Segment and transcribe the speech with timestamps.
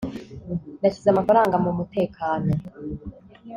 [0.79, 2.51] nashyize amafaranga mumutekano